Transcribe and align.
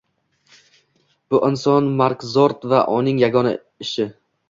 Bu 1.35 1.41
inson 1.49 1.91
Mark 2.01 2.27
Kort 2.33 2.69
va 2.75 2.83
uning 2.99 3.25
yagona 3.29 3.57
ishi 3.89 4.13